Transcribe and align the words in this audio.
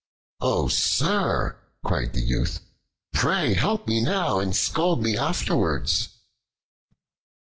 "Oh, 0.39 0.67
sir!" 0.67 1.59
cried 1.85 2.13
the 2.13 2.21
youth, 2.21 2.59
"pray 3.13 3.53
help 3.53 3.87
me 3.87 4.01
now 4.01 4.39
and 4.39 4.55
scold 4.55 5.03
me 5.03 5.15
afterwards." 5.15 6.09